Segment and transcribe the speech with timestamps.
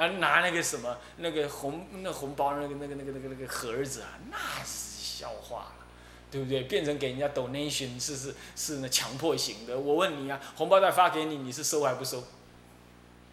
[0.00, 5.86] 啊，拿那个什么那个红那红包那个那个那个那个那个盒子啊，那是笑话了，
[6.30, 6.62] 对不对？
[6.62, 9.78] 变成给人家 donation 是是是那强迫型的。
[9.78, 12.24] 我问你啊，红包袋发给你，你是收还不收？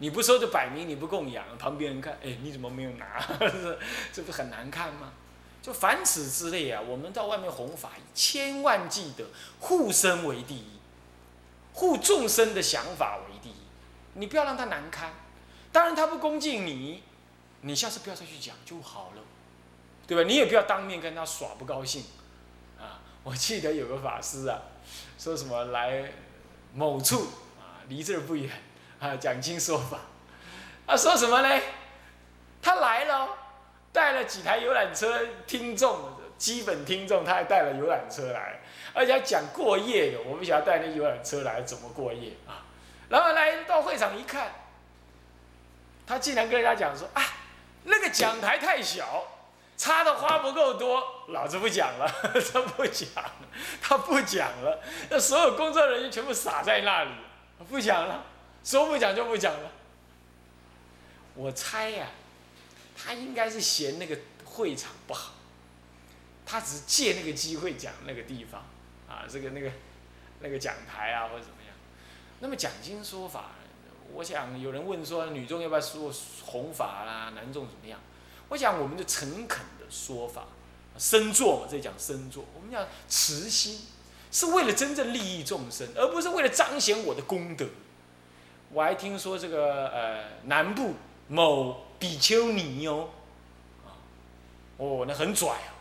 [0.00, 3.18] 你不收就摆明你不供养，旁边人看，哎，你怎么没有拿？
[4.12, 5.14] 这不很难看吗？
[5.62, 9.24] 就凡此之类啊，我们到外面弘法，千万记得
[9.58, 10.78] 护身为第一，
[11.72, 13.54] 护众生的想法为第一，
[14.14, 15.14] 你不要让他难堪。
[15.72, 17.02] 当然他不恭敬你，
[17.60, 19.22] 你下次不要再去讲就好了，
[20.06, 20.22] 对吧？
[20.28, 22.04] 你也不要当面跟他耍不高兴，
[22.78, 23.00] 啊！
[23.22, 24.62] 我记得有个法师啊，
[25.18, 26.12] 说什么来
[26.74, 27.28] 某处
[27.58, 28.50] 啊，离这儿不远。
[29.00, 29.96] 啊，讲经说法，
[30.84, 31.62] 啊，说什么呢？
[32.60, 33.28] 他来了，
[33.92, 35.96] 带了几台游览车，听众，
[36.36, 38.58] 基本听众，他还带了游览车来，
[38.92, 40.20] 而且讲过夜的。
[40.22, 42.66] 我们想要带那游览车来，怎么过夜啊？
[43.08, 44.50] 然后来到会场一看，
[46.08, 47.22] 他竟然跟人家讲说啊，
[47.84, 49.26] 那个讲台太小，
[49.76, 52.10] 插的花不够多，老子不讲了，
[52.50, 53.08] 他不讲，
[53.82, 57.10] 他不讲了，那所有工作人员全部傻在那里，
[57.68, 58.24] 不讲了。
[58.64, 59.70] 说不讲就不讲了。
[61.34, 62.08] 我猜呀，
[62.96, 65.32] 他应该是嫌那个会场不好，
[66.44, 68.62] 他只是借那个机会讲那个地方
[69.08, 69.70] 啊，这个那个
[70.40, 71.74] 那个讲台啊或者怎么样。
[72.40, 73.52] 那么讲经说法，
[74.14, 76.12] 我想有人问说女众要不要说
[76.44, 78.00] 弘法啦，男众怎么样？
[78.48, 80.44] 我想我们就诚恳的说法，
[80.96, 83.80] 身坐嘛，这讲身坐，我们讲慈心，
[84.32, 87.66] 是为了真正利益众生，而不是为了彰显我的功德。
[88.72, 90.94] 我还听说这个呃南部
[91.28, 93.10] 某比丘尼哦，
[93.86, 93.92] 啊，
[94.78, 95.72] 哦那很拽哦，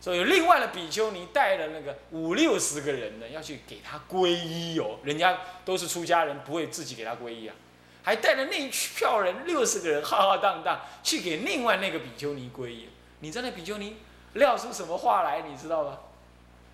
[0.00, 7.54] 所以另外的比丘尼带了那个五六十个人呢，要去给他皈依哦，人家都是出家人，不会自己给他皈依啊，
[8.02, 13.98] 还带了那一票人六十个人浩浩荡荡去给另外那个比丘尼皈依，你知道那比丘尼
[14.32, 15.98] 撂出什么话来，你知道吗？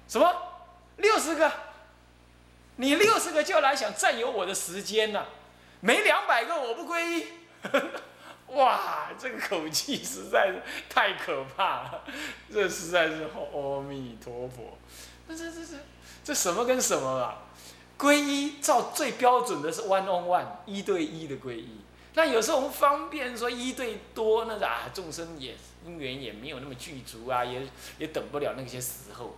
[0.07, 0.33] 什么
[0.99, 1.51] 六十个？
[2.77, 5.25] 你六十个就来想占有我的时间呢？
[5.81, 7.27] 没两百个我不皈依，
[8.49, 12.05] 哇，这个口气实在是太可怕了，
[12.53, 14.79] 这实在是阿弥陀佛，
[15.27, 15.73] 那这这这
[16.23, 17.43] 这什么跟什么啊？
[17.99, 21.81] 皈依照最标准的是 one on one 一对一的皈依，
[22.15, 27.67] 那有时候我们方便说一对多，那个啊众生也因缘也没有那么具足啊，也
[27.99, 29.35] 也等不了那些时候。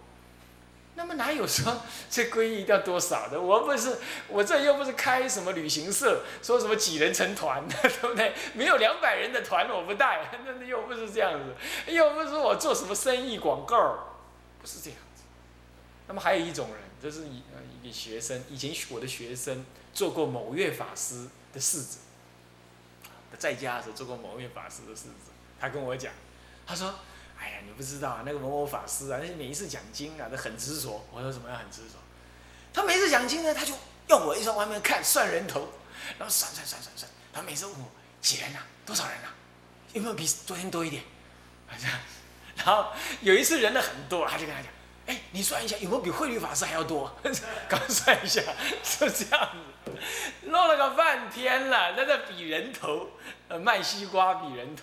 [0.99, 3.41] 那么哪有说这皈依要多少的？
[3.41, 8.35] 我不是，我这又不是开什么旅行社，说什么几人成团的， 对不对？
[8.55, 11.55] 没有两百人的团我不带，那那又不是这样子，
[11.93, 14.17] 又不是我做什么生意广告，
[14.61, 15.23] 不是这样子。
[16.09, 21.99] 那么还有一种人，就是一呃一个学生，以前我的学生做过某月法师的世子，
[23.39, 25.31] 在家的时候做过某月法师的世子，
[25.61, 26.13] 他跟我讲，
[26.67, 26.93] 他说。
[27.41, 31.05] 哎呀，你不知道啊，那个某某法师啊，那每一次讲经啊，都很执着。
[31.13, 31.99] 我说什么样很执着？
[32.73, 33.73] 他每次讲经呢，他就
[34.09, 35.69] 要我一直外面看算人头，
[36.19, 37.11] 然后算算算算算。
[37.33, 37.87] 他每次问我
[38.21, 38.59] 几人呐？
[38.85, 39.29] 多少人呐？
[39.93, 41.03] 有没有比昨天多一点？
[41.69, 41.91] 好像。
[42.57, 44.71] 然后有一次人呢很多，他就跟他讲：
[45.07, 47.17] 哎，你算一下有没有比慧律法师还要多？
[47.69, 48.43] 刚算一下，
[48.83, 49.51] 是这样
[49.85, 49.93] 子。
[50.43, 53.11] 弄了个半天了，在这比人头，
[53.49, 54.83] 呃，卖西瓜比人头，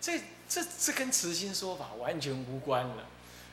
[0.00, 0.20] 这。
[0.48, 3.04] 这这跟慈心说法完全无关了，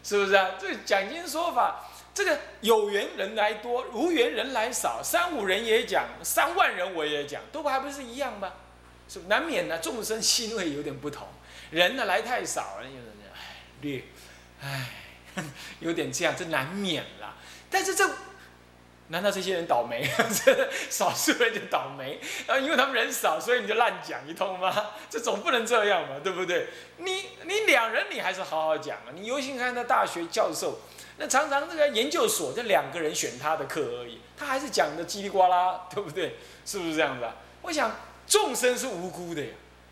[0.03, 0.51] 是不是啊？
[0.59, 8.53] 这讲经说法，这个有缘人来多，无缘人来少，三五人也讲，三万人我也讲，都还不是一样吗？
[9.09, 11.27] 是难免呢，众生心会有点不同，
[11.71, 13.39] 人呢来太少了，有点唉
[13.81, 14.03] 略，
[14.61, 14.89] 唉，
[15.79, 17.35] 有点这样，这难免了。
[17.69, 18.09] 但是这。
[19.13, 20.09] 难道这些人倒霉？
[20.43, 22.19] 这 少数人就倒霉？
[22.47, 24.87] 啊，因为他们人少，所以你就乱讲一通吗？
[25.07, 26.69] 这总不能这样嘛，对不对？
[26.97, 29.13] 你你两人你还是好好讲啊。
[29.13, 30.79] 你尤其看那大学教授，
[31.17, 36.37] 那常常那个研究所，这两个人选他的课而已，他还是讲的叽里呱啦，对不对？
[36.65, 37.35] 是不是这样子啊？
[37.61, 37.95] 我想
[38.25, 39.51] 众生是无辜的呀，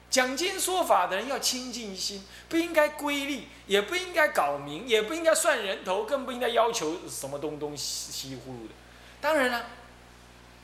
[0.10, 8.74] 讲经说法的人要清净心，不应该规律，也不应该搞名，也不应该算人头，更不应该要求什么东东西稀糊的。
[9.22, 9.68] 当然了，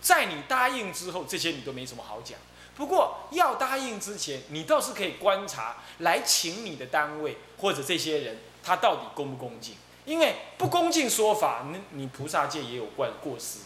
[0.02, 2.38] 在你答应之后，这些你都没什么好讲。
[2.76, 9.76] 不过要答应之前，你倒是可以观察来请你的单位或者这些人，他到底恭不恭敬。
[10.06, 13.60] 因为不恭敬说法，你你菩萨界也有过过失。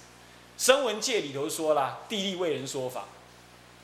[0.58, 3.06] 声闻界里头说了，地利为人说法。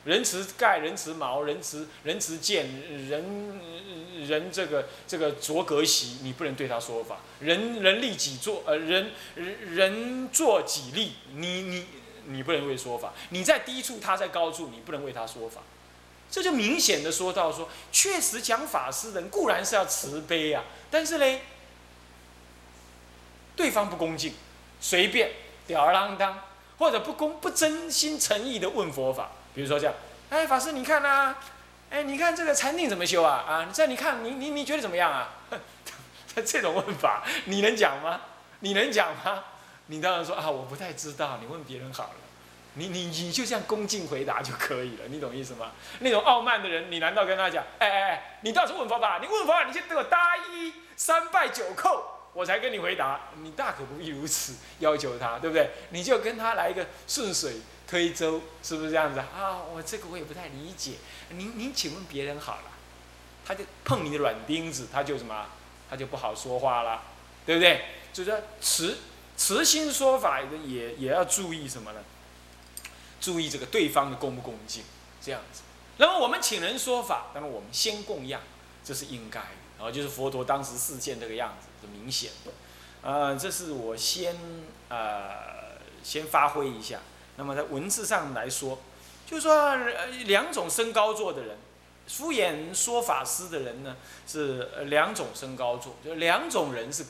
[0.06, 2.66] 人持盖，人持矛，人持人持剑，
[3.10, 3.60] 人
[4.28, 7.18] 人这个这个着格席，你不能对他说法。
[7.40, 11.86] 人人利己做，呃，人人做己利，你你
[12.26, 13.14] 你不能为说法。
[13.30, 15.62] 你在低处，他在高处，你不能为他说法。
[16.30, 21.42] 这就明显的说到说，确实讲法师人固然是要慈悲啊，但是嘞，
[23.56, 24.34] 对方不恭敬，
[24.82, 25.32] 随便
[25.66, 26.44] 吊儿郎当，
[26.78, 29.96] 或者不公不真心诚意的问佛法，比如说这样，
[30.30, 31.36] 哎，法师你看呐，
[31.90, 33.44] 哎，你看这个禅定怎么修啊？
[33.50, 35.34] 啊，这你看你你你觉得怎么样啊？
[36.46, 38.22] 这种问法你能讲吗？
[38.60, 39.46] 你能讲吗？
[39.88, 42.10] 你当然说啊，我不太知道，你问别人好了。
[42.76, 45.72] 你你你就这样恭敬回答就可以了，你懂意思吗？
[46.02, 52.00] 那种傲慢的人，你难道跟他讲，哎哎，你倒是问佛法，你问佛法，你先给我答一三拜九叩，
[52.34, 53.22] 我才跟你回答。
[53.42, 55.72] 你大可不必如此要求他，对不对？
[55.90, 57.54] 你就跟他来一个顺水
[57.88, 59.64] 推舟，是不是这样子啊？
[59.74, 60.96] 我这个我也不太理解，
[61.30, 62.72] 您您请问别人好了，
[63.46, 65.46] 他就碰你的软钉子，他就什么？
[65.90, 67.02] 他就不好说话了，
[67.46, 67.86] 对不对？
[68.12, 68.98] 就是说慈
[69.38, 72.02] 慈心说法也也要注意什么呢？
[73.22, 74.84] 注意这个对方的恭不恭敬，
[75.22, 75.62] 这样子。
[75.96, 78.42] 那么我们请人说法，那么我们先供养，
[78.84, 79.48] 这是应该的。
[79.78, 82.52] 然后就是佛陀当时示现这个样子，很明显的。
[83.02, 84.36] 呃，这是我先
[84.90, 87.00] 呃先发挥一下。
[87.38, 88.78] 那么在文字上来说，
[89.26, 89.76] 就说
[90.26, 91.58] 两种身高座的人，
[92.08, 93.96] 敷衍说法师的人呢，
[94.28, 97.06] 是两种身高座，就两种人是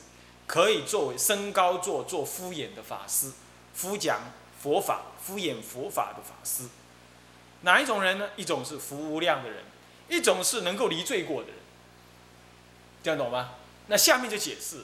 [0.46, 3.32] 可以作为身高座做敷衍的法师，
[3.74, 4.20] 敷讲。
[4.60, 6.64] 佛法敷衍佛法的法师，
[7.60, 8.28] 哪一种人呢？
[8.34, 9.62] 一种是福无量的人，
[10.08, 11.56] 一种是能够离罪过的人。
[13.00, 13.50] 这样懂吗？
[13.86, 14.78] 那下面就解释，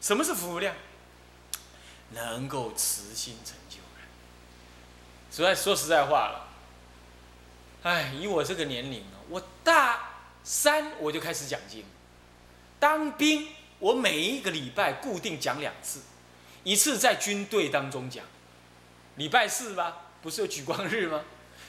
[0.00, 0.74] 什么是福无量？
[2.14, 3.76] 能够慈心成就。
[5.34, 6.46] 实在说实在话了，
[7.82, 10.10] 哎，以我这个年龄我大
[10.44, 11.84] 三我就开始讲经，
[12.78, 13.48] 当兵
[13.80, 16.02] 我每一个礼拜固定讲两次，
[16.62, 18.24] 一次在军队当中讲。
[19.16, 21.20] 礼拜四吧，不是有举光日吗？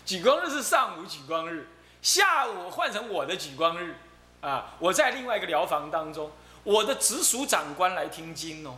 [0.06, 1.68] 举光日是上午举光日，
[2.04, 3.96] 下午换成我的举光日，
[4.42, 6.32] 啊，我在另外一个疗房当中，
[6.64, 8.78] 我的直属长官来听经哦，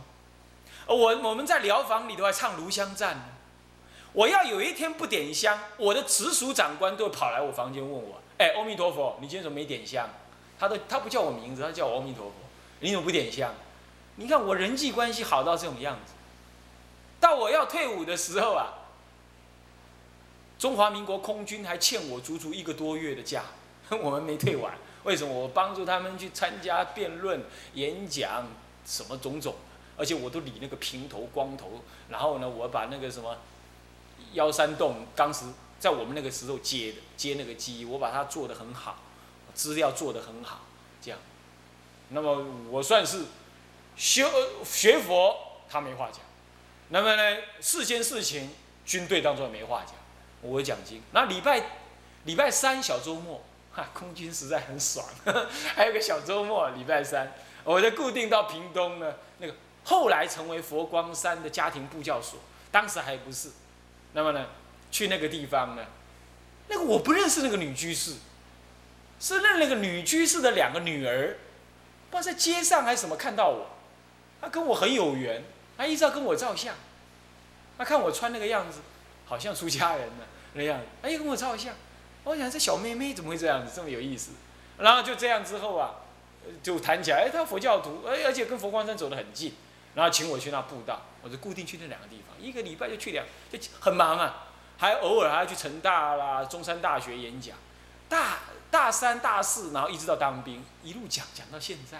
[0.86, 3.24] 我我们在疗房里头还唱炉香赞呢。
[4.12, 10.08] 我要有一天不点香，我的直属长官都会跑来我房间问我，哎，阿弥陀佛，你今天怎么没点香？
[10.58, 12.32] 他都他不叫我名字，他叫我阿弥陀佛，
[12.80, 13.54] 你怎么不点香？
[14.16, 16.12] 你看我人际关系好到这种样子。
[17.20, 18.74] 到我要退伍的时候啊，
[20.58, 23.44] 中华民国空军还欠我足足一个多月的假，
[24.02, 24.72] 我们没退完。
[25.04, 25.32] 为什么？
[25.32, 27.40] 我帮助他们去参加辩论、
[27.74, 28.46] 演讲，
[28.84, 29.54] 什么种种，
[29.96, 31.82] 而且我都理那个平头、光头。
[32.08, 33.36] 然后呢，我把那个什么
[34.32, 35.46] 幺三洞，当时
[35.78, 38.96] 在我们那个时候接的接那个机，我把它做的很好，
[39.54, 40.60] 资料做的很好，
[41.00, 41.18] 这样。
[42.10, 43.24] 那么我算是
[43.96, 44.28] 修
[44.64, 45.36] 学佛，
[45.68, 46.20] 他没话讲。
[46.88, 48.50] 那么呢，世间事情，
[48.84, 49.94] 军队当中也没话讲，
[50.40, 51.02] 我讲经。
[51.12, 51.62] 那礼拜
[52.24, 53.42] 礼拜三小周末，
[53.72, 55.06] 哈，空军实在很爽，
[55.74, 57.32] 还有个小周末，礼拜三，
[57.64, 59.54] 我就固定到屏东呢，那个
[59.84, 62.40] 后来成为佛光山的家庭部教所，
[62.70, 63.50] 当时还不是。
[64.12, 64.46] 那么呢，
[64.90, 65.84] 去那个地方呢，
[66.68, 68.14] 那个我不认识那个女居士，
[69.20, 71.36] 是认那个女居士的两个女儿，
[72.10, 73.70] 不知道在街上还是什么看到我，
[74.40, 75.44] 她跟我很有缘。
[75.76, 76.74] 她一直要跟我照相，
[77.76, 78.80] 她看我穿那个样子，
[79.26, 80.24] 好像出家人呢
[80.54, 81.74] 那样子，她又，跟我照相。
[82.24, 84.32] 我想这小妹妹怎么会这样子，这么有意思？
[84.78, 85.94] 然后就这样之后啊，
[86.62, 89.54] 就谈起来，哎，他佛教徒，哎，而且跟佛光山走得很近，
[89.98, 97.58] 然后请我去那布道，我就固定去那两个地方，一个礼拜就去两，就很忙啊，还偶尔还要去成大啦、中山大学演讲，
[98.08, 98.38] 大
[98.70, 101.98] 大三、大四，然后一直到当兵，一路讲讲到现在，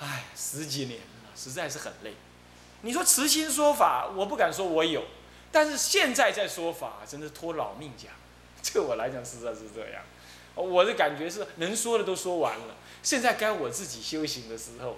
[0.00, 2.14] 哎，十几年了，实在是很累。
[2.80, 5.04] 你说慈心说法，我不敢说我有，
[5.52, 8.12] 但是现在在说法，真的托老命讲，
[8.62, 10.02] 这我来讲实在是这样。
[10.54, 14.96] 我的感觉是能说的都说完了，现在该我自己修行的时候，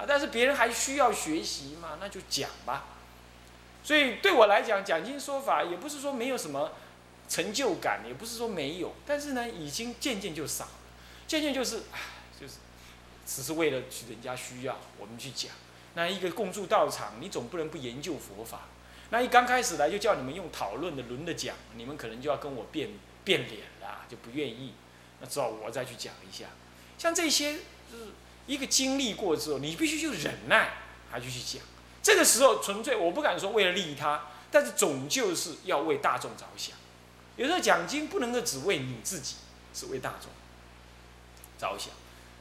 [0.00, 2.86] 啊，但是别人还需要学习嘛，那就讲吧。
[3.84, 6.72] 所以对我来讲，讲经说法也不是说没有什么
[7.28, 10.70] 成就感，也不是说没有，但是呢，已经渐渐就少了，
[11.26, 12.00] 渐渐就是，唉，
[12.40, 12.54] 就是，
[13.26, 15.52] 只是为了人家需要我们去讲。
[15.94, 18.62] 那一个共住道场，你总不能不研究佛法。
[19.10, 22.90] 那一刚开始来就叫你们用讨论的轮的讲，你们可能就要跟我变
[23.22, 24.72] 变脸了，就不愿意。
[25.20, 26.46] 那只好我再去讲一下。
[26.96, 27.54] 像这些，
[27.90, 28.04] 就是
[28.46, 30.74] 一个经历过之后，你必须就忍耐，
[31.10, 31.62] 还去去讲。
[32.02, 36.76] 这个时候纯粹，我不敢说为了利益他，但是终究是要为大众着想。
[37.36, 39.36] 有时候讲经不能够只为你自己，
[39.74, 40.30] 是为大众
[41.58, 41.92] 着想。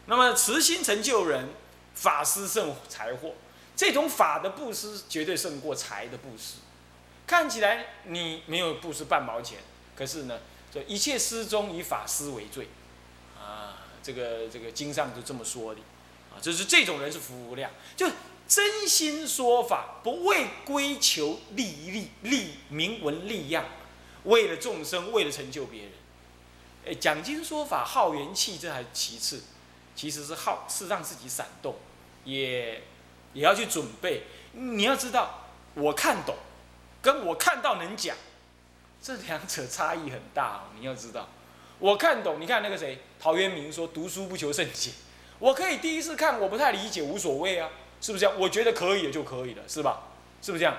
[0.06, 1.50] 那么慈心成就人。
[1.96, 3.34] 法师胜财货，
[3.76, 6.60] 这种法的布施绝对胜过财的布施。
[7.28, 9.60] 看起来你没有布施半毛钱，
[9.98, 10.40] 可是呢，
[10.72, 12.70] 这一切失踪以法师为罪，
[13.38, 15.82] 啊，这个这个经上就这么说的，
[16.34, 18.08] 啊，就是这种人是福无量，就
[18.48, 23.66] 真心说法，不为归求利利利名闻利养，
[24.24, 25.92] 为了众生，为了成就别人。
[26.88, 29.44] 哎，讲经说法耗元气，这还其次，
[29.96, 31.76] 其实是耗是让自己闪动，
[32.24, 32.84] 也
[33.34, 34.24] 也要去准备。
[34.54, 36.36] 你要知道，我看懂，
[37.02, 38.16] 跟我看到能讲。
[39.02, 41.30] 这两者差异很大，你要知道。
[41.80, 44.92] 我看懂，你看那个谁，陶渊明说“读书不求甚解”，
[45.40, 47.70] 我可以第一次看，我不太理解，无所谓啊，
[48.02, 48.40] 是不是这样？
[48.40, 50.10] 我觉得可以了就可以了，是吧？
[50.42, 50.78] 是不是这样？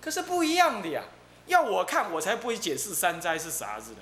[0.00, 1.04] 可是不一样的呀，
[1.46, 3.98] 要我看，我才不会解释三灾是啥子嘞，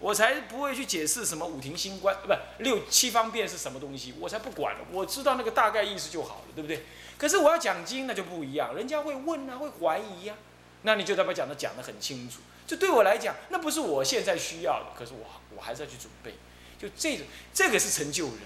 [0.00, 6.86] 我才不会去解释什么五庭星官，不六七方便是什么东西，我才不管，我知道那个大概意思就好了，对不对？
[7.18, 10.34] 可是我要讲经，那就不一样，人家会问啊，会怀疑呀，
[10.82, 12.40] 那你就得把讲的讲的很清楚。
[12.66, 16.34] 这对我来讲，那不是我现在需要的，可是我我还是要去准备。
[16.78, 18.38] 就这种，这个是成就人。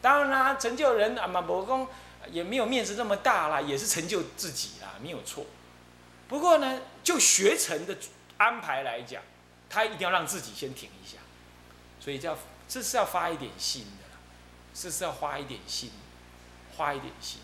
[0.00, 1.86] 当然啦，成就人啊嘛，伯公
[2.30, 5.44] 也没有面子那么大啦，也是成就自己啦，没有错。
[6.28, 7.96] 不过呢，就学成的
[8.36, 9.22] 安排来讲，
[9.68, 11.18] 他一定要让自己先停一下。
[12.00, 12.38] 所以叫
[12.68, 14.04] 这是要发一点心的，
[14.72, 15.90] 这是要花一点心，
[16.76, 17.40] 花一点心。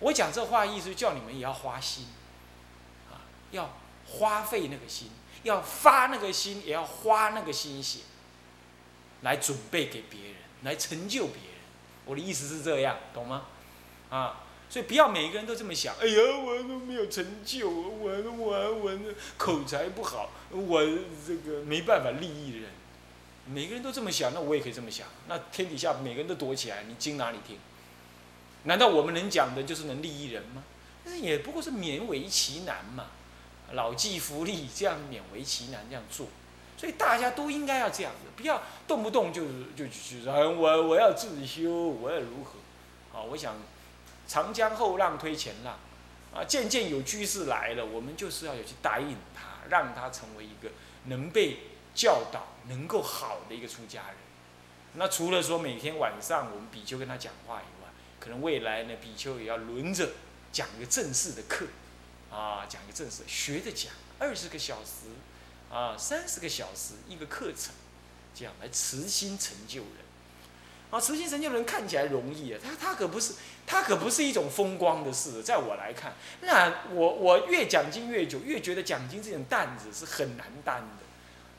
[0.00, 2.06] 我讲这话意思，叫你们也要花心
[3.10, 3.20] 啊，
[3.50, 3.70] 要
[4.08, 5.10] 花费那个心。
[5.44, 8.00] 要发那个心，也要花那个心血，
[9.22, 10.34] 来准备给别人，
[10.64, 11.52] 来成就别人。
[12.04, 13.46] 我的意思是这样，懂吗？
[14.10, 15.94] 啊，所以不要每一个人都这么想。
[16.00, 18.98] 哎呀，我都没有成就，我我我
[19.36, 20.84] 口才不好，我
[21.24, 22.70] 这个没办法利益人。
[23.46, 25.06] 每个人都这么想，那我也可以这么想。
[25.28, 27.56] 那天底下每个人都躲起来，你经哪里听？
[28.64, 30.64] 难道我们能讲的就是能利益人吗？
[31.04, 33.06] 但是也不过是勉为其难嘛。
[33.72, 36.26] 老骥伏枥，这样勉为其难这样做，
[36.76, 42.52] 所以大家都应该要这样子，不要动不动就是就就说我我要自修，我要如何？
[43.12, 43.56] 好，我想
[44.26, 45.78] 长江后浪推前浪，
[46.34, 50.70] 啊，渐渐有居士来了，我们就是要有去答应他，让他成为一个
[51.04, 51.58] 能被
[51.94, 54.16] 教导、能够好的一个出家人。
[54.94, 60.08] 那除了说每天晚上我们比丘跟他讲话以外，可能未来呢比丘也要轮着
[60.50, 61.66] 讲一个正式的课。
[62.30, 65.08] 啊，讲一个正事，学着讲，二十个小时，
[65.72, 67.72] 啊，三十个小时一个课程，
[68.34, 70.08] 这样来慈心成就人。
[70.90, 73.34] 啊，慈心成就人看起来容易啊，他他可不是，
[73.66, 75.42] 他可不是一种风光的事。
[75.42, 81.04] 在我来看，那我我越讲经越久，越觉得讲经这种担子是很难担的。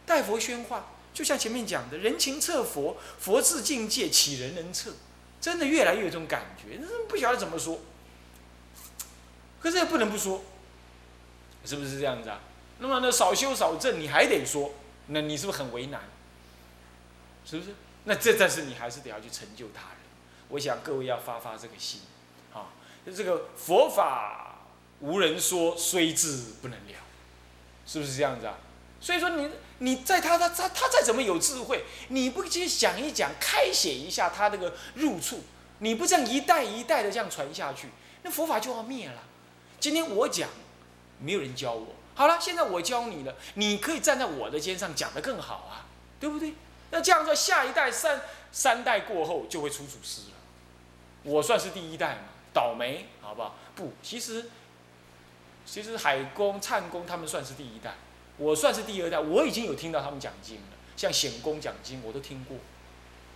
[0.05, 4.93] 代佛宣化，就像前面讲的，人情测佛，佛智境界岂人能测？
[5.39, 7.79] 真的越来越有这种感觉，不晓得怎么说。
[9.59, 10.43] 可是也不能不说。
[11.65, 12.39] 是不是这样子啊？
[12.79, 14.71] 那么呢，少修少证，你还得说，
[15.07, 16.01] 那你是不是很为难？
[17.45, 17.75] 是不是？
[18.05, 19.97] 那这但是你还是得要去成就他人。
[20.47, 22.01] 我想各位要发发这个心，
[22.53, 22.71] 啊，
[23.05, 24.61] 这个佛法
[25.01, 26.95] 无人说，虽智不能了，
[27.85, 28.57] 是不是这样子啊？
[29.01, 29.49] 所以说你
[29.79, 35.43] 你在他他他他再怎么有智慧，你不去讲一讲，开写一下他这个入处，
[35.79, 37.89] 你不这样一代一代的这样传下去，
[38.23, 39.23] 那佛法就要灭了。
[39.81, 40.49] 今天我讲。
[41.21, 45.85] 没有人教我，好了，现在我教你了，你可以站在我的肩上讲得更好啊，
[46.19, 46.53] 对不对？
[46.91, 48.21] 那这样说，下一代三
[48.51, 50.37] 三代过后就会出祖师了，
[51.23, 52.21] 我算是第一代嘛，
[52.53, 53.55] 倒霉，好不好？
[53.75, 54.49] 不，其实
[55.65, 57.95] 其实海公、灿公他们算是第一代，
[58.37, 62.57] 我算是第二代，我已经有听到他们讲经了，像显公讲经我都听过，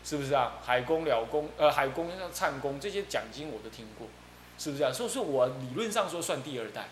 [0.03, 0.53] 是不是啊？
[0.65, 4.07] 海公、了公，呃，海公、像灿公这些讲经我都听过，
[4.57, 4.91] 是不是啊？
[4.91, 6.87] 所以说我理论上说算第二代。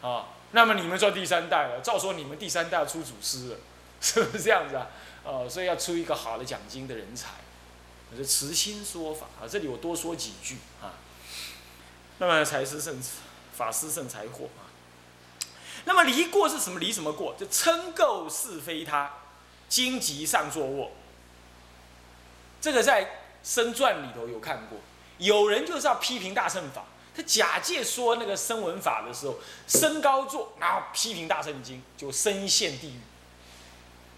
[0.00, 3.56] 啊，那么你们做第三代了，照说你们第三代要出祖师了，
[4.00, 4.86] 是不是这样子啊？
[5.24, 7.30] 哦，所以要出一个好的讲经的人才，
[8.16, 9.46] 是慈心说法啊。
[9.48, 10.94] 这里我多说几句啊。
[12.18, 13.00] 那么财师胜
[13.52, 14.66] 法师胜财货啊。
[15.84, 16.78] 那么离过是什么？
[16.78, 17.34] 离什么过？
[17.38, 19.10] 就称垢是非他，
[19.68, 20.92] 荆棘上坐卧。
[22.60, 23.04] 这个在
[23.44, 24.78] 《生传》里头有看过，
[25.18, 26.84] 有人就是要批评大乘法。
[27.18, 33.00] 他假借说那个声闻法的时候，升高坐，然后批评大圣经，就身陷地狱，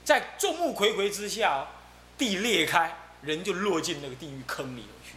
[0.05, 1.67] 在众目睽睽之下，
[2.19, 5.15] 地裂开，人就落进那个地狱坑里头去。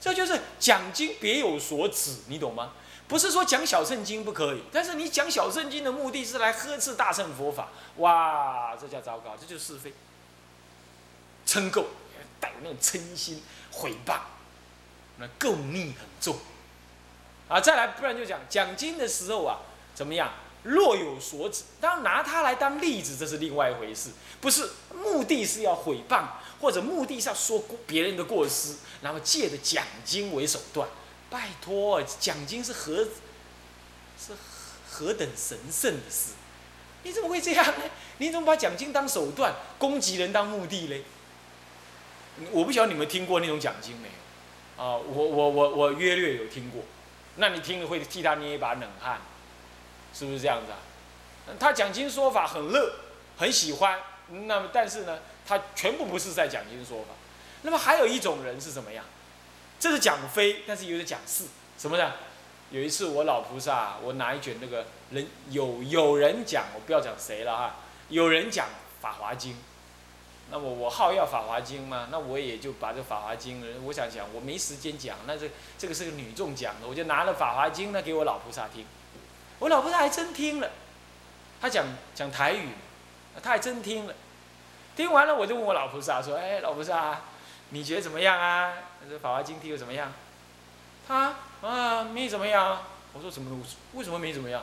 [0.00, 2.74] 这就是讲经别有所指，你懂吗？
[3.08, 9.92] 不是说讲小圣经不可以，但是你讲小圣经的目的是来呵斥大乘佛法，哇，这叫糟糕，这就是是非，
[11.44, 11.86] 嗔垢，
[12.38, 13.42] 带有那种嗔心，
[13.72, 14.20] 毁谤。
[15.18, 16.36] 那垢逆很重，
[17.48, 19.60] 啊，再来，不然就讲讲经的时候啊，
[19.94, 20.32] 怎么样？
[20.64, 24.10] 若有所指，当拿它来当例子，这是另外一回事。
[24.40, 26.24] 不是目的是要毁谤，
[26.58, 30.88] 或者目的是要说别人的过失，然后借着奖金为手段。
[31.28, 33.04] 拜托，奖金是何
[34.18, 34.32] 是
[34.90, 36.32] 何等神圣的事？
[37.02, 37.84] 你怎么会这样呢？
[38.16, 41.04] 你怎么把奖金当手段，攻击人当目的嘞？
[42.50, 44.14] 我不晓得你们听过那种奖金没有？
[44.76, 46.82] 啊，我我我我约略有听过。
[47.36, 49.20] 那你听了会替他捏一把冷汗，
[50.12, 50.78] 是不是这样子啊？
[51.58, 52.94] 他讲经说法很乐，
[53.36, 53.98] 很喜欢。
[54.28, 57.08] 那么但是呢，他全部不是在讲经说法。
[57.62, 59.04] 那么还有一种人是怎么样？
[59.78, 61.44] 这是讲非，但是有点讲是，
[61.76, 62.12] 什么呢？
[62.70, 67.76] 有一次我老菩萨，我拿一卷那个人有有人讲，我不要讲谁了哈，
[68.08, 68.66] 有人讲
[69.00, 69.52] 《法华经》。
[70.50, 78.86] 那么我好要《法华经》嘛，那我也就把这《法华经》，我想讲我没时间讲，那这这个是个女众讲的，我就拿了《法华经》呢给我老菩萨听。
[79.58, 80.70] 我老菩萨还真听了，
[81.60, 82.68] 他讲讲台语，
[83.42, 84.14] 他还真听了。
[84.94, 87.22] 听完了我就问我老菩萨说：“哎，老菩萨，
[87.70, 88.74] 你觉得怎么样啊？
[89.08, 90.12] 这《法华经》听的怎么样？”
[91.08, 92.82] 他啊没怎么样。
[93.12, 93.60] 我说怎么
[93.94, 94.62] 为什么没怎么样？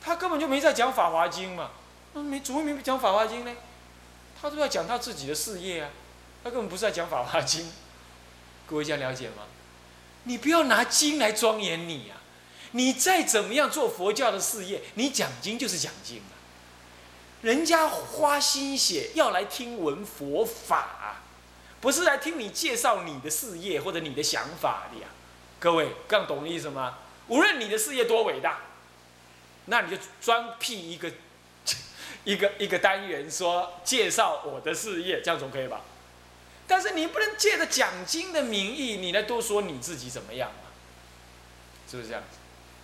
[0.00, 1.70] 他根本就没在讲《法华经》嘛，
[2.12, 3.52] 那没怎么没讲《法华经》呢？
[4.42, 5.90] 他都在讲他自己的事业啊，
[6.42, 7.64] 他根本不是在讲《法华经》，
[8.66, 9.44] 各位这样了解吗？
[10.24, 12.18] 你不要拿经来庄严你啊！
[12.72, 16.34] 你再怎么样做佛教的事业，你讲经就是讲经啊。
[17.42, 21.22] 人家花心血要来听闻佛法，
[21.80, 25.06] 不是来听你介绍你的事业或者你的想法的呀。
[25.60, 26.98] 各位，这样懂我意思吗？
[27.28, 28.58] 无论你的事业多伟大，
[29.66, 31.08] 那你就专辟一个。
[32.24, 35.80] 一个一个单元说介绍我的事业，这样总可以吧？
[36.66, 40.70] 但是你不能借着奖金的名义，你来多说你自己怎么样嘛？
[41.90, 42.22] 是不是这样？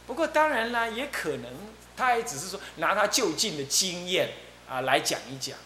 [0.06, 1.52] 不过当然啦，也可能
[1.96, 4.30] 他也只是说拿他就近的经验
[4.68, 5.56] 啊来讲一讲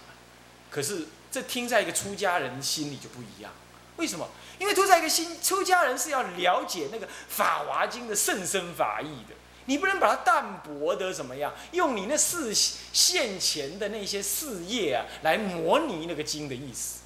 [0.71, 3.53] 可是这听在一个出家人心里就不一样。
[3.97, 4.29] 为什么？
[4.59, 9.35] 因为出在一个心出家人是要了解那个《法华经》的甚深法义的。
[9.67, 11.53] 你不能把它淡薄的怎么样？
[11.73, 17.01] 用你那事现前的那些事业啊，来模拟那个经的意思。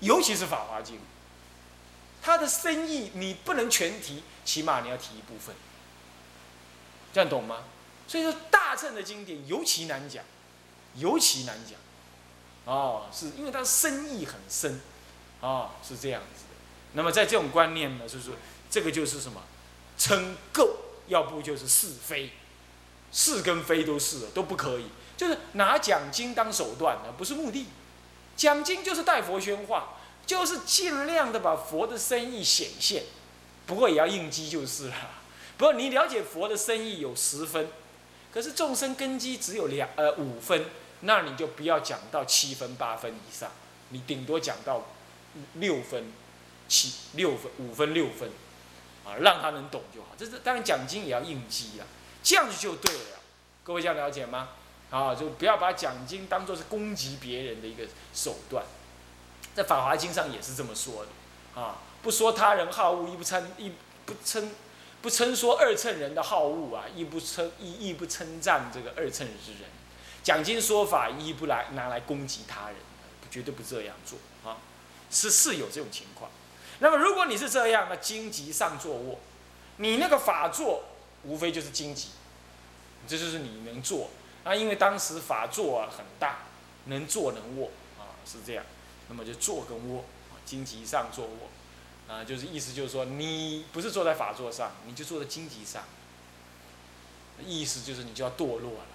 [0.00, 0.96] 尤其是《法华经》，
[2.22, 5.54] 它的深意你不能全提，起码你要提一部分。
[7.12, 7.64] 这样懂吗？
[8.06, 10.24] 所以说大乘的经典尤其难讲，
[10.96, 11.78] 尤其难讲。
[12.64, 14.80] 哦，是因为它的深意很深，
[15.40, 16.56] 哦，是这样子的。
[16.92, 18.30] 那么在这种观念呢，就是
[18.68, 19.42] 这个就是什么，
[19.96, 20.68] 称垢。
[21.10, 22.30] 要不就是是非，
[23.12, 27.66] 是跟非都是都不可以，就是拿奖金当手段的，不是目的。
[28.36, 33.02] 奖金就是代佛宣化，就是尽量的把佛的深意显现。
[33.66, 34.94] 不过也要应机就是了。
[35.58, 37.68] 不过你了解佛的深意有十分，
[38.32, 40.66] 可是众生根基只有两呃五分，
[41.00, 43.50] 那你就不要讲到七分八分以上，
[43.90, 44.86] 你顶多讲到
[45.54, 46.12] 六分、
[46.68, 48.30] 七六分、五分六分。
[49.18, 50.08] 让他能懂就好。
[50.16, 51.86] 这是当然，奖金也要应激啊，
[52.22, 53.20] 这样子就对了。
[53.64, 54.50] 各位这样了解吗？
[54.90, 58.64] 啊，就不要把奖金当做是攻击别人的一个手段。
[59.54, 63.72] 在《法华经》上也是这么说的啊，不说他人好恶，亦不称亦
[64.06, 64.50] 不称
[65.02, 69.62] 不称说二乘人的好恶啊，亦不称亦亦不称赞这个二乘之人。
[70.22, 72.76] 奖金说法亦不来拿来攻击他人，
[73.30, 74.58] 绝对不这样做啊，
[75.10, 76.30] 是是有这种情况。
[76.82, 79.20] 那么，如果你是这样，那荆棘上坐卧，
[79.76, 80.84] 你那个法座
[81.24, 82.08] 无非就是荆棘，
[83.06, 84.08] 这就是你能做
[84.44, 84.54] 啊。
[84.54, 86.38] 因为当时法座啊很大，
[86.86, 88.64] 能坐能卧啊，是这样。
[89.10, 90.06] 那么就坐跟卧，
[90.46, 95.84] 荆棘上坐卧啊，就是意思就是说，你不是坐在法座上，你就坐在荆棘上，
[97.44, 98.86] 意思就是你就要堕落了。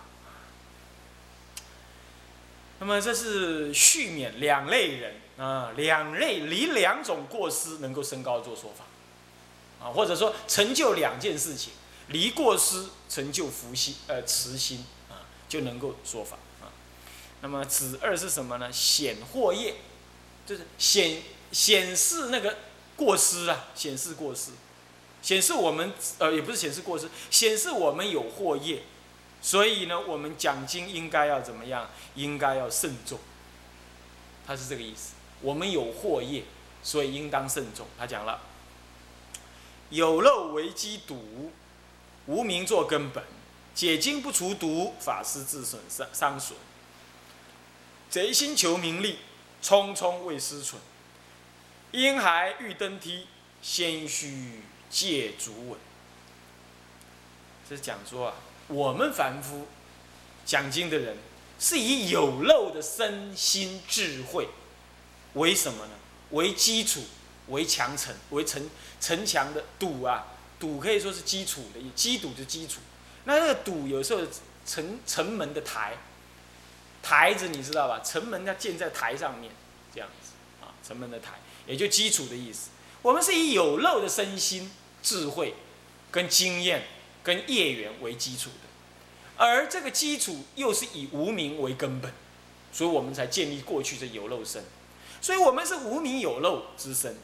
[2.79, 5.24] 那么这是续免两类人。
[5.37, 11.73] 啊，两类离两种过失能够升高做说法，啊，或者说成就两件事情，
[12.07, 16.71] 离过失成就福心，呃，慈心啊，就能够说法啊。
[17.41, 18.71] 那么子二是什么呢？
[18.71, 19.75] 显惑业，
[20.45, 21.21] 就是显
[21.51, 22.57] 显示那个
[22.95, 24.51] 过失啊，显示过失，
[25.21, 28.83] 显示我们呃，也不是显示过失，显示我们有惑业，
[29.41, 31.89] 所以呢，我们讲经应该要怎么样？
[32.15, 33.19] 应该要慎重，
[34.47, 35.14] 他是这个意思。
[35.45, 36.41] 我们有祸业，
[36.81, 37.85] 所以应当慎重。
[37.99, 38.41] 他讲了，
[39.91, 41.51] 有漏为基毒，
[42.25, 43.23] 无名作根本，
[43.75, 46.57] 解经不除毒，法师自损伤伤损。
[48.09, 49.19] 贼心求名利，
[49.61, 50.81] 匆匆为失存。
[51.91, 53.27] 婴孩欲登梯，
[53.61, 55.79] 先须借足稳。
[57.69, 58.33] 这是讲说啊，
[58.67, 59.67] 我们凡夫
[60.43, 61.17] 讲经的人
[61.59, 64.47] 是以有漏的身心智慧
[65.35, 65.91] 为什么呢？
[66.31, 67.03] 为基础，
[67.47, 68.69] 为强城，为城
[68.99, 70.25] 城墙的堵啊，
[70.59, 72.81] 堵可以说是基础的，基堵的基础。
[73.25, 74.21] 那那个堵有时候
[74.65, 75.97] 城城门的台，
[77.03, 78.01] 台子你知道吧？
[78.03, 79.51] 城门要建在台上面，
[79.93, 81.33] 这样子啊，城门的台
[81.67, 82.69] 也就基础的意思。
[83.01, 84.71] 我们是以有漏的身心
[85.03, 85.53] 智慧
[86.09, 86.87] 跟经验
[87.23, 88.65] 跟业缘为基础的。
[89.37, 92.11] 而这个基础又是以无名为根本，
[92.71, 94.63] 所以我们才建立过去的有漏身，
[95.21, 97.15] 所以我们是无名有漏之身，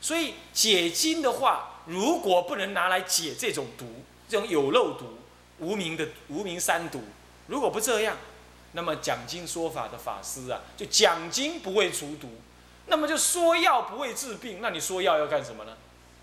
[0.00, 3.86] 所以解经的话，如果不能拿来解这种毒，
[4.28, 5.18] 这种有漏毒，
[5.58, 7.02] 无名的无名三毒，
[7.46, 8.16] 如果不这样，
[8.72, 12.28] 那么讲经说法的法师啊，就讲经不会除毒，
[12.86, 15.76] 那么就说药不会治病，那你说药要干什么呢？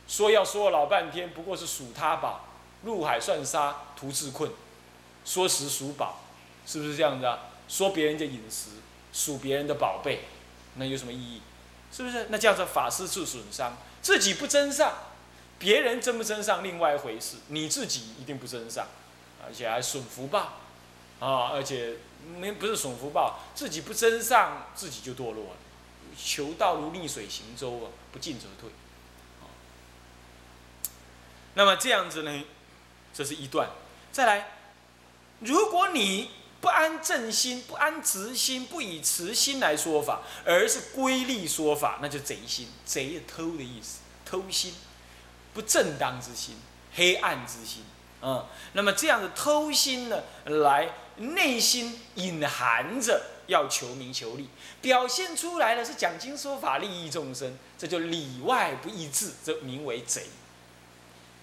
[0.08, 2.46] 说药说了老半天，不过是数他宝，
[2.84, 4.52] 入海算沙，徒自困。
[5.26, 6.20] 说食数宝，
[6.68, 7.40] 是不是这样子啊？
[7.70, 8.72] 说别人的饮食，
[9.14, 10.20] 数别人的宝贝，
[10.76, 11.42] 那有什么意义？
[11.92, 12.28] 是不是？
[12.30, 14.94] 那叫做法师自损伤，自己不争上，
[15.60, 18.88] 别人争不争上另外一回事，你自己一定不争上，
[19.46, 20.54] 而且还损福报，
[21.20, 21.98] 啊，而且
[22.40, 25.58] 没不是损福报，自己不争上，自己就堕落了。
[26.18, 28.70] 求道如逆水行舟啊，不进则退。
[31.56, 32.44] 那么这样子呢，
[33.14, 33.70] 这是一段，
[34.12, 34.58] 再来。
[35.40, 36.32] 如果你
[36.64, 44.74] 不安正心，不安直心，不以慈心来说法，而是归利说法，那就贼心，贼偷的意思，偷心，
[45.54, 46.56] 不正当之心，
[46.94, 47.84] 黑暗之心，
[48.22, 54.48] 嗯，那么这样的偷心呢，来内心隐含着要求名求利，
[54.80, 60.28] 表现出来的是讲经说法利益众生，这就里外不一致，这名为贼，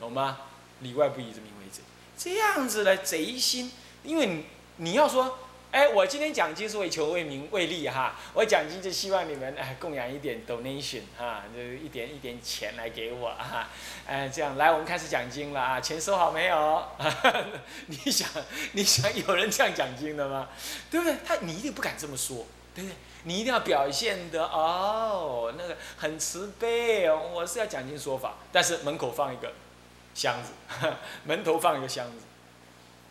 [0.00, 0.38] 懂吗？
[0.80, 1.82] 里外不一致名为贼，
[2.16, 3.70] 这样子呢贼心。
[4.02, 4.46] 因为你
[4.82, 5.38] 你要说，
[5.72, 13.68] 哎，我今天讲经是为求为名为利哈，我讲经就希望你们哎供养一点 donation 哈，就一点一点钱来给我哈，
[14.06, 16.82] 哎这样来我们开始讲经了啊，钱收好没有？
[17.88, 18.26] 你想
[18.72, 20.48] 你想有人这样讲经的吗？
[20.90, 21.14] 对不对？
[21.26, 22.96] 他你一定不敢这么说，对不对？
[23.24, 29.52] 你一定要表现的哦，那个很慈悲哦，我是要讲经说法，但是门口放一个
[30.14, 30.52] 箱子，
[31.24, 32.24] 门头放一个箱子。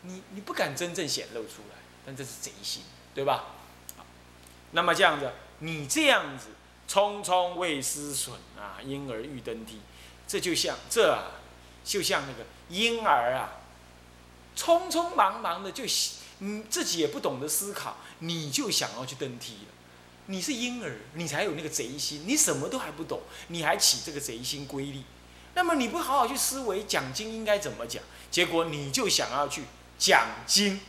[0.02, 2.84] 你你不敢真正显露出来，但这是贼心，
[3.14, 3.56] 对吧？
[4.72, 6.50] 那么这样子，你这样子
[6.88, 9.82] 匆匆未思损啊，婴儿欲登梯，
[10.28, 11.18] 这就像这，
[11.84, 13.58] 就像那个婴儿啊，
[14.56, 15.84] 匆匆忙忙的就，
[16.38, 19.74] 你自己也不懂得思考，你就想要去登梯了。
[20.28, 25.04] 你是婴儿，你才有那个贼心，你什么都还不懂，你还起这个贼心归利，
[25.56, 29.64] 那么你不好好去思维讲经应该怎么讲，结果你就想要去。
[30.00, 30.80] 讲经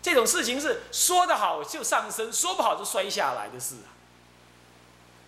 [0.00, 3.90] 这种事情是说得好就上升，说不好就摔下来的事啊，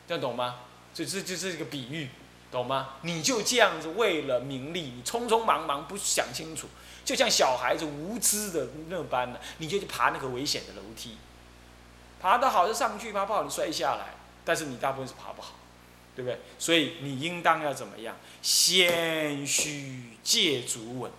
[0.07, 0.61] 这样懂吗？
[0.95, 2.11] 这这就是一个比喻，
[2.51, 2.97] 懂吗？
[3.03, 6.69] 你就这样子为了名利，你匆匆忙忙不想清楚，
[7.05, 11.17] 就像小孩子无知的那般呢，你就去爬那个危险的楼梯，
[12.21, 14.15] 爬得好就上去，爬不好你摔下来，
[14.45, 15.55] 但是你大部分是爬不好，
[16.15, 16.39] 对不对？
[16.59, 18.17] 所以你应当要怎么样？
[18.43, 21.11] 先须借足稳，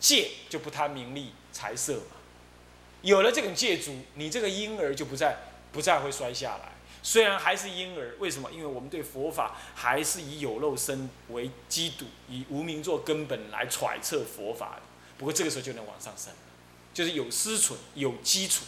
[0.00, 1.34] 戒就不贪名利。
[1.52, 2.16] 财色嘛，
[3.02, 5.36] 有了这种借足，你这个婴儿就不再
[5.72, 6.72] 不再会摔下来。
[7.02, 8.48] 虽然还是婴儿，为什么？
[8.52, 14.82] 因为我们对佛法还是以有肉身为基础，以无名做根本来揣测佛法的。
[15.18, 16.32] 不过这个时候就能往上升，
[16.94, 18.64] 就是有思忖、有基础，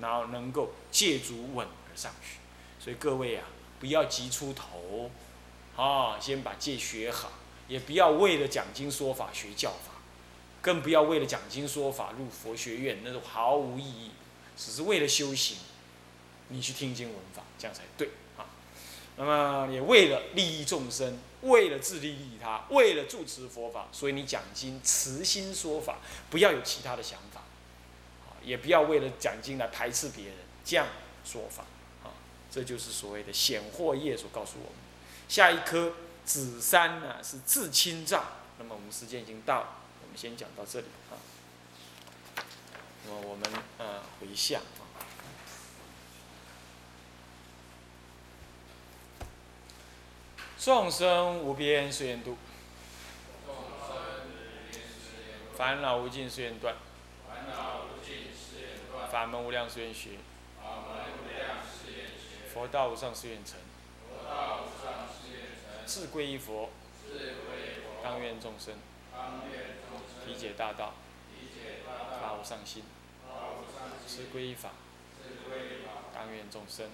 [0.00, 2.38] 然后能够借足稳而上去。
[2.82, 3.44] 所以各位啊，
[3.78, 5.10] 不要急出头，
[5.76, 7.32] 啊，先把戒学好，
[7.68, 9.95] 也不要为了讲经说法学教法。
[10.66, 14.10] 更不要为了讲经说法入佛学院，那种毫无意义，
[14.56, 15.58] 只是为了修行，
[16.48, 18.50] 你去听经闻法，这样才对啊。
[19.16, 25.98] 那么也为了利益众生，为了自利利他，为了住持佛法，所以你讲经慈心说法，
[26.30, 27.42] 不要有其他的想法，
[28.26, 30.88] 啊，也不要为了讲经来排斥别人，这样
[31.24, 31.62] 说法
[32.02, 32.10] 啊，
[32.50, 34.74] 这就是所谓的显惑业所告诉我们。
[35.28, 35.92] 下一颗
[36.24, 38.24] 紫山呢是自清障，
[38.58, 39.68] 那么我们时间已经到了。
[40.16, 41.20] 先讲到这里啊，
[43.04, 43.44] 那么我们
[43.76, 44.96] 呃回向啊，
[50.58, 52.38] 众生无边誓愿度，
[55.54, 56.74] 烦恼无尽誓愿断，
[59.12, 60.12] 法门无量誓愿学，
[62.54, 63.58] 佛道无上誓愿成，
[65.84, 66.70] 自归依佛，
[68.02, 68.74] 当愿众生。
[70.26, 70.94] 理解大道，
[72.20, 72.84] 发无上心。
[74.08, 74.70] 是皈依法，
[76.14, 76.90] 当愿众生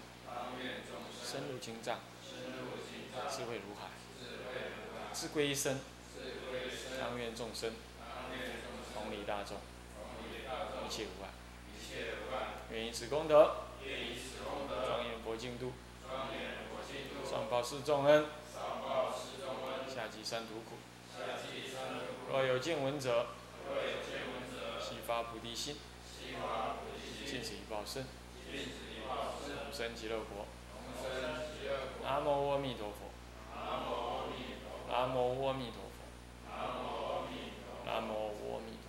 [1.22, 1.98] 深入经藏，
[3.30, 3.90] 智慧如海，
[5.12, 5.78] 智归一生，
[6.98, 7.72] 当愿众生
[8.94, 9.58] 同理大众，
[10.87, 11.28] 一切无碍。
[12.70, 13.56] 愿以此功德，
[14.87, 15.72] 庄严佛净土，
[17.30, 18.24] 上报四重恩，
[19.94, 20.76] 下济三途苦。
[22.31, 23.27] 若有见闻者，
[24.81, 25.77] 悉发菩提心，
[27.27, 30.46] 尽此一报身，同生极乐国。
[32.03, 33.11] 南无阿弥陀佛。
[34.88, 35.94] 南无阿弥陀佛。
[37.85, 38.11] 南无
[38.55, 38.81] 阿弥。